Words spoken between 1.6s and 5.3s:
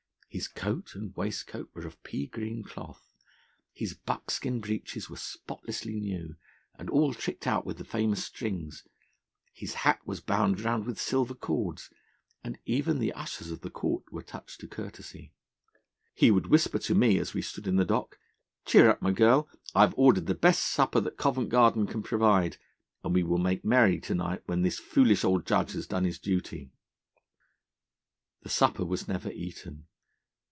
were of pea green cloth; his buckskin breeches were